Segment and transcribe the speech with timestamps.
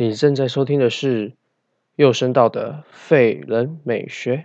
[0.00, 1.32] 你正在收听的是
[1.96, 4.44] 幼声道的废人美学。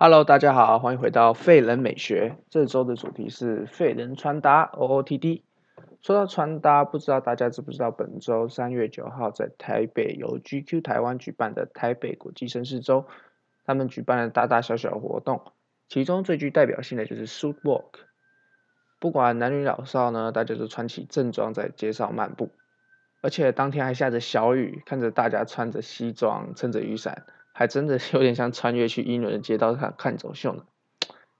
[0.00, 2.38] Hello，大家好，欢迎回到废人美学。
[2.50, 5.42] 这周的主题是废人穿搭 OOTD。
[6.02, 13.06] 说到穿搭，不知道大家知不知道，本周三月九号在台北由 GQ 台湾举办的台北国际绅士周，
[13.64, 15.42] 他们举办了大大小小的活动，
[15.88, 17.94] 其中最具代表性的就是 Suit Walk。
[19.00, 22.50] 不管男女老少呢，大家都穿起正装在街上漫步，
[23.20, 27.26] 而且当天还下着小雨，看着大家穿着西装，撑着雨伞。
[27.58, 30.64] 还真的有点像穿越去英伦的街道看看走秀呢。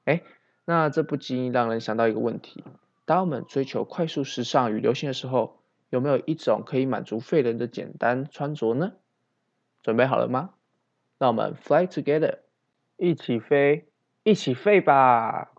[0.04, 0.24] 哎，
[0.64, 2.64] 那这不禁让人想到一个问题：
[3.04, 8.94] 当我们追求快速时尚与流行的时候，有没有一种可以满足废人的简单穿着呢？
[9.84, 10.54] 准备好了吗？
[11.18, 12.38] 那我们 fly together，
[12.96, 13.86] 一起飞，
[14.24, 15.52] 一起废吧！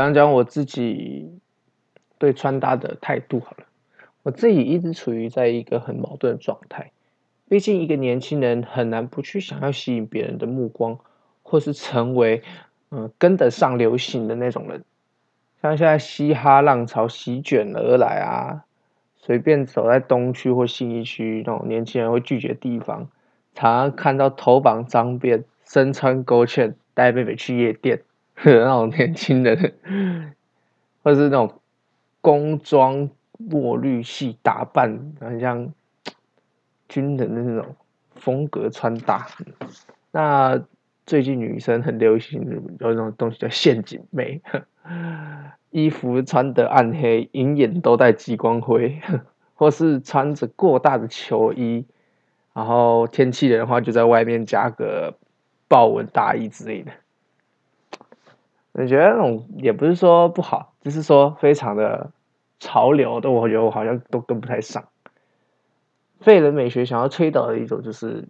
[0.00, 1.38] 讲讲我自己
[2.16, 3.66] 对穿搭的态度好了。
[4.22, 6.90] 我自己一直处于在一个很矛盾的状态。
[7.50, 10.98] 毕竟一个年轻人很难不去想要吸引别人的目光，
[11.42, 12.42] 或是成为
[12.90, 14.84] 嗯跟得上流行的那种人。
[15.60, 18.64] 像现在嘻哈浪潮席卷而来啊，
[19.18, 23.10] 随便走在东区或信义区那种年轻人会拒绝的地方，
[23.54, 28.00] 常常看到头绑脏辫、身穿勾芡、带妹妹去夜店。
[28.44, 29.72] 那种年轻人，
[31.02, 31.60] 或是那种
[32.20, 35.72] 工装墨绿系打扮，很像
[36.88, 37.76] 军人的那种
[38.14, 39.26] 风格穿搭。
[40.10, 40.62] 那
[41.04, 42.42] 最近女生很流行
[42.80, 44.40] 有一种东西叫陷阱妹，
[45.70, 49.00] 衣服穿的暗黑，隐眼都带激光灰，
[49.54, 51.84] 或是穿着过大的球衣，
[52.54, 55.14] 然后天气冷的话就在外面加个
[55.68, 56.90] 豹纹大衣之类的。
[58.72, 62.12] 我觉得那种也不是说不好，只是说非常的
[62.60, 64.84] 潮流的，我觉得我好像都跟不太上。
[66.20, 68.28] 废人美学想要推导的一种，就是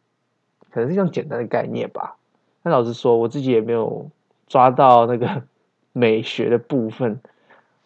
[0.71, 2.17] 可能是一种简单的概念吧。
[2.63, 4.11] 但老实说，我自己也没有
[4.47, 5.43] 抓到那个
[5.93, 7.21] 美学的部分，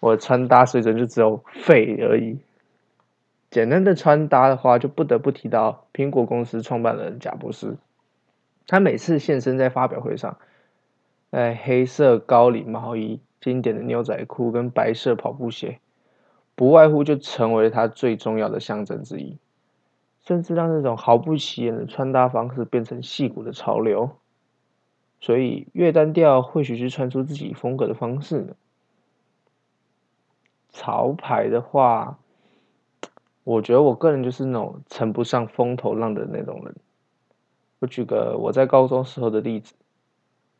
[0.01, 2.39] 我穿搭水准就只有废而已。
[3.51, 7.77] 简单的穿搭的话，就不得不提到苹果公司创办人贾博士，
[8.67, 10.37] 他每次现身在发表会上。
[11.35, 15.81] 哎，黑色高领毛衣、经典的牛仔裤跟白色跑步鞋，
[16.55, 19.37] 不外乎就成为了他最重要的象征之一，
[20.25, 24.11] 甚至让这种毫不起眼的穿搭方式变成戏骨的潮流。
[25.21, 28.55] 所以，越单调或许是穿出自己风格的方式呢。
[30.71, 32.17] 潮牌的话，
[33.43, 36.77] 我觉得我个人就是那种乘不上风头浪的那种人。
[37.81, 39.75] 我举个我在高中时候的例子。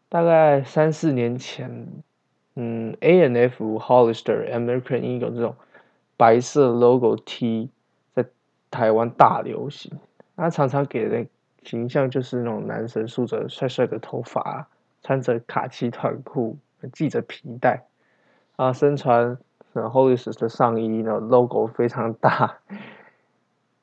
[0.09, 1.89] 大概三四年前，
[2.55, 5.57] 嗯，A N F Hollister American Eagle 这种
[6.17, 7.71] 白色 logo T
[8.13, 8.25] 在
[8.71, 9.93] 台湾大流行。
[10.37, 11.27] 他常常给的
[11.63, 14.69] 形象就是那种男生梳着帅帅的头发，
[15.03, 16.57] 穿着卡其短裤，
[16.93, 17.85] 系着皮带，
[18.57, 19.37] 啊，身穿
[19.73, 22.59] Hollister 的上衣，那 logo 非常大，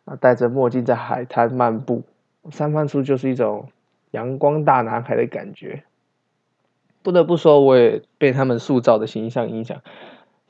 [0.05, 2.03] 啊，戴着墨镜在海滩漫步，
[2.51, 3.69] 散发出就是一种
[4.11, 5.83] 阳光大男孩的感觉。
[7.03, 9.81] 不得不说，我也被他们塑造的形象影响，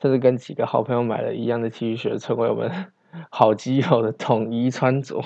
[0.00, 2.92] 甚至跟几个好朋友买了一样的 T 恤，成为我们
[3.30, 5.22] 好基友的统一穿着。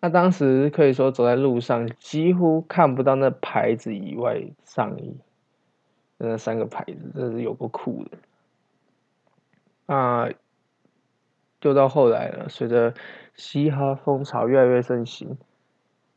[0.00, 5.16] 那当时可以说走在路上，几乎看不到那牌子以外上衣，
[6.18, 8.18] 那三个牌子真是有够酷的。
[9.86, 10.28] 啊，
[11.60, 12.92] 就到后来了，随着
[13.34, 15.38] 嘻哈风潮越来越盛行。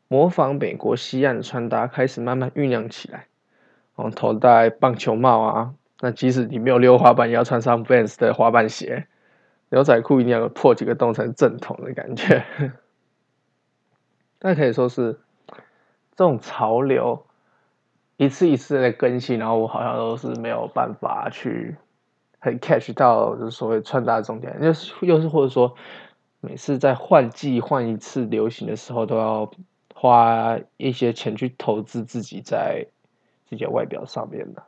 [0.09, 3.27] 模仿美国西岸的穿搭开始慢慢酝酿起来，
[3.95, 9.05] 哦，头戴棒球帽啊，那即使你没有溜滑板，也要穿上 Vans 的滑板鞋，
[9.69, 12.43] 牛仔裤一定要破几个洞才正统的感觉。
[14.41, 15.19] 那可以说是
[16.15, 17.25] 这种潮流
[18.17, 21.75] 一次一次的更新，然后我好像都是没有办法去
[22.39, 25.75] 很 catch 到，就是所谓穿搭的重点，又是又是或者说
[26.41, 29.51] 每次在换季换一次流行的时候，都要
[30.01, 32.87] 花一些钱去投资自己在
[33.49, 34.63] 自己的外表上面的。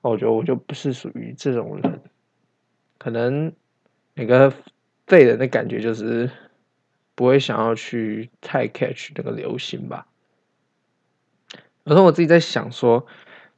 [0.00, 2.00] 我觉得我就不是属于这种人，
[2.98, 3.52] 可能
[4.14, 4.52] 每个
[5.06, 6.28] 废人的感觉就是
[7.14, 10.08] 不会想要去太 catch 那个流行吧。
[11.84, 13.06] 有时候我自己在想说，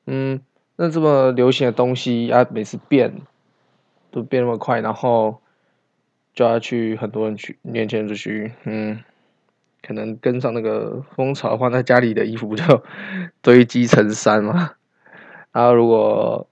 [0.04, 0.42] 嗯，
[0.76, 3.22] 那这么流行的东西啊，每次变
[4.10, 5.40] 都变那么快，然后
[6.34, 9.02] 就要去很多人去年轻人就去，嗯，
[9.86, 12.82] 可能跟上那个风潮的话，那家里的衣服不就
[13.40, 14.72] 堆积成山吗？
[15.52, 16.48] 然后如果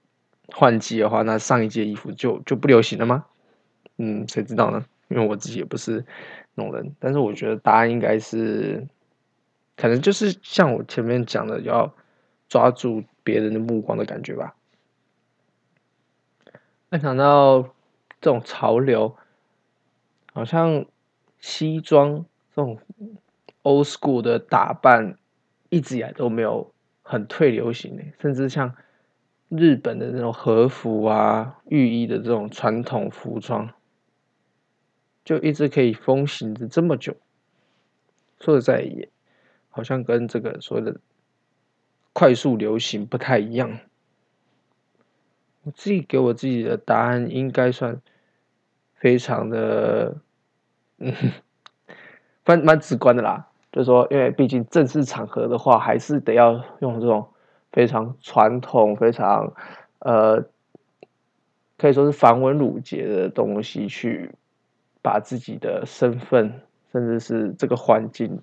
[0.47, 3.25] 换季的话，那上一届衣服就就不流行了吗？
[3.97, 4.85] 嗯，谁知道呢？
[5.09, 6.05] 因为我自己也不是
[6.55, 8.87] 那种人，但是我觉得答案应该是。
[9.77, 11.93] 可能就是像我前面讲的，要
[12.47, 14.55] 抓住别人的目光的感觉吧。
[16.87, 17.61] 那想到
[18.21, 19.17] 这种潮流，
[20.31, 20.85] 好像
[21.41, 22.79] 西装这种
[23.65, 25.17] old school 的打扮，
[25.69, 26.71] 一直以来都没有
[27.01, 28.73] 很退流行的，甚至像
[29.49, 33.69] 日本的那种和服啊、浴衣的这种传统服装，
[35.25, 37.17] 就一直可以风行着这么久。
[38.39, 39.09] 说实在也。
[39.77, 41.01] 好像跟这个所谓的
[42.13, 43.77] 快速流行不太一样。
[45.63, 48.01] 我自己给我自己的答案应该算
[48.93, 50.15] 非常的，
[50.99, 51.13] 嗯，
[52.47, 53.49] 蛮蛮直观的啦。
[53.75, 57.27] 就是说，因为毕竟正式场合的话，还是得要用这种
[57.73, 59.53] 非常传统、非常
[59.99, 60.41] 呃，
[61.77, 64.31] 可以说是繁文缛节的东西，去
[65.01, 66.61] 把自己的身份，
[66.93, 68.39] 甚至是这个环境，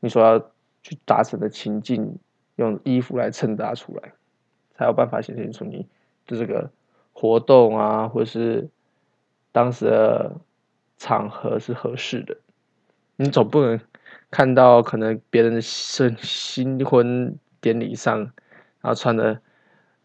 [0.00, 0.42] 你说要。
[0.82, 2.16] 去达成的情境，
[2.56, 4.14] 用衣服来衬搭出来，
[4.74, 5.86] 才有办法显现出你
[6.26, 6.70] 的这个
[7.12, 8.66] 活动啊，或是
[9.52, 10.32] 当时的
[10.96, 12.34] 场合是合适的。
[13.16, 13.78] 你总不能
[14.30, 18.18] 看到可能别人的新新婚典礼上，
[18.80, 19.38] 然后穿的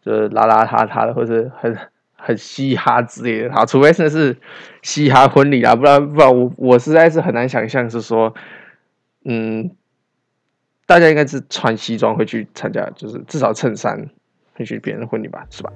[0.04, 1.76] 就是邋邋遢遢的，或者很
[2.14, 3.54] 很嘻哈之类的。
[3.54, 4.36] 好，除非真的是
[4.82, 8.34] 嘻哈婚礼啊，不然不然我我实在是很难想象是说，
[9.24, 9.70] 嗯。
[10.88, 14.08] 大家应该是穿西装会去参加，就是至少衬衫
[14.54, 15.72] 会去别人的婚礼吧，是吧？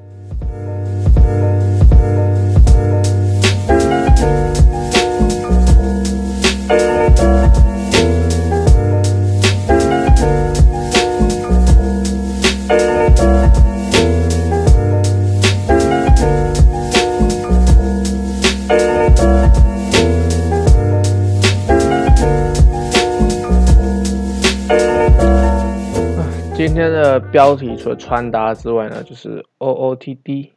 [26.72, 30.52] 今天的标题除了穿搭之外呢，就是 O O T D。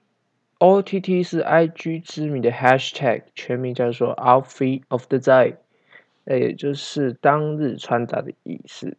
[0.59, 5.55] O O T T 是 I G 知名的 Hashtag，全名叫做 Outfit of the Day，
[6.25, 8.95] 也就是当日穿搭的意思。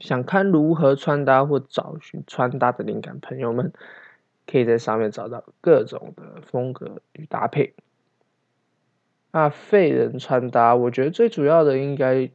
[0.00, 3.72] 想看如何穿搭或找寻穿搭的灵感，朋友们
[4.46, 7.72] 可以在上面找到各种的风格与搭配。
[9.30, 12.30] 那废人穿搭，我觉得最主要的应该。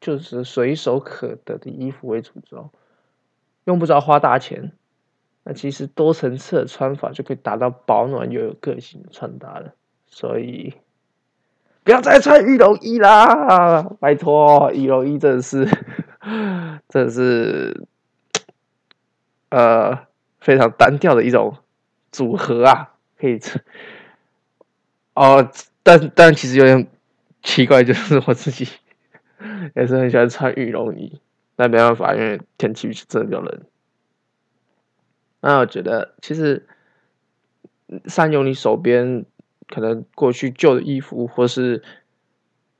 [0.00, 2.70] 就是随手可得的衣服为主轴，
[3.68, 4.72] 用不着花大钱。
[5.44, 9.74] 那其实多层次的穿法就可以达到保暖又有个性的穿搭了。
[10.06, 10.74] 所以
[11.84, 14.72] 不要再穿羽绒衣啦，拜托！
[14.72, 15.66] 羽绒衣真的是，
[16.88, 17.84] 真的是，
[19.50, 19.98] 呃，
[20.40, 21.58] 非常单调的一种
[22.10, 23.62] 组合啊，可以穿。
[25.12, 25.50] 哦，
[25.82, 26.88] 但但其实有点
[27.42, 28.66] 奇怪，就是我自己。
[29.76, 31.20] 也是很喜欢穿羽绒衣，
[31.60, 33.62] 那没办法，因为天气真的比较冷。
[35.40, 36.68] 那我觉得，其实
[38.06, 39.24] 善用你手边
[39.66, 41.82] 可能过去旧的衣服，或是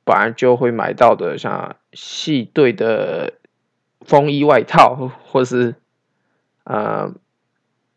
[0.04, 3.35] 本来就会买到的，像系队的
[4.02, 5.75] 风衣外套，或是
[6.62, 7.12] 啊，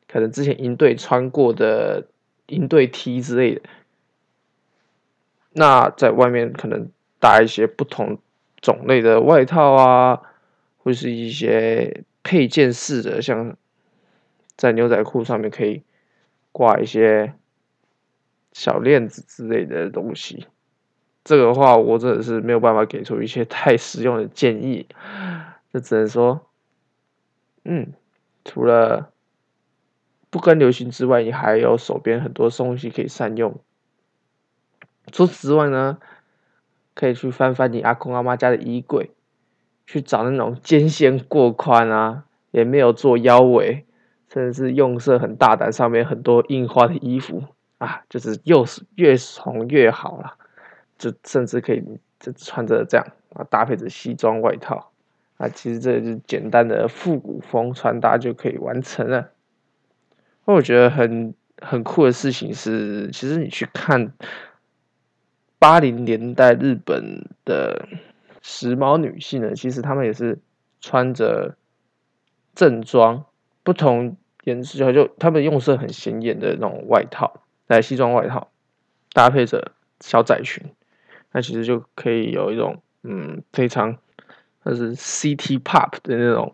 [0.07, 2.07] 可能之前营队穿过的
[2.47, 3.61] 营队 T 之类的，
[5.51, 8.17] 那在外面可能搭一些不同。
[8.63, 10.21] 种类的外套啊，
[10.83, 13.55] 或是一些配件式的，像
[14.55, 15.83] 在牛仔裤上面可以
[16.51, 17.33] 挂一些
[18.51, 20.47] 小链子之类的东西。
[21.23, 24.87] 这个的话，我真的是没有办法给出一些太实用的建议，
[25.71, 26.47] 就只能说，
[27.63, 27.93] 嗯，
[28.43, 29.11] 除了
[30.29, 33.59] 不跟流行之外，你还有手边很多东西可以善用。
[35.11, 35.99] 除此之外呢？
[36.93, 39.11] 可以去翻翻你阿公阿妈家的衣柜，
[39.85, 43.85] 去找那种肩线过宽啊，也没有做腰围，
[44.31, 47.43] 甚至是用色很大胆，上面很多印花的衣服
[47.77, 50.35] 啊，就是又是越从越好了。
[50.97, 51.83] 就甚至可以
[52.19, 54.91] 就穿着这样啊，搭配着西装外套
[55.37, 59.31] 啊，其实这就简单的复古风穿搭就可以完成了。
[60.45, 64.13] 那我觉得很很酷的事情是，其实你去看
[65.57, 67.87] 八零年代日本的
[68.41, 70.39] 时髦女性呢，其实她们也是
[70.79, 71.55] 穿着
[72.53, 73.25] 正装，
[73.63, 78.51] 不同颜色就她们用色很显眼的那种外套，来西装外套
[79.13, 80.63] 搭配着小窄裙，
[81.31, 83.97] 那其实就可以有一种嗯非常
[84.63, 86.53] 那是 City Pop 的那种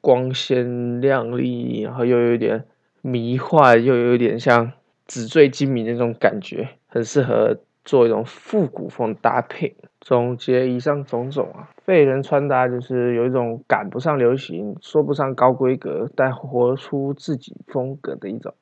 [0.00, 2.64] 光鲜亮丽，然后又有点。
[3.04, 4.74] 迷幻又有点像
[5.08, 9.76] 纸醉金迷那种感觉，很适合做一种复古风搭配。
[10.00, 18.52] 总结以上种种啊，废人穿搭就是有一种赶不上流行，说不上高规格，但活出自己风格的一种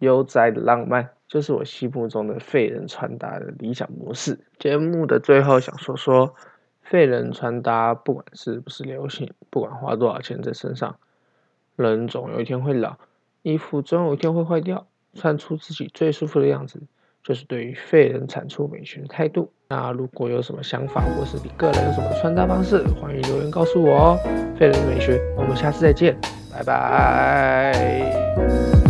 [0.00, 4.40] 悠哉的浪漫，就是我心目中的废人穿搭的理想模式。
[4.58, 6.34] 节目的最后想说说，
[6.82, 10.96] 废人穿搭不管是不是流行，不管花多少钱在身上，
[11.76, 12.98] 人总有一天会老。
[13.40, 16.82] 衣服总有一天会坏掉，穿出自己最舒服的样子，
[17.24, 19.50] 就是对于废人产出美学的态度。
[19.68, 24.18] 那如果有什么想法，或是你个人有什么穿搭方式，欢迎留言告诉我哦。
[24.58, 26.16] 废人美学，我们下次再见，
[26.52, 28.81] 拜拜。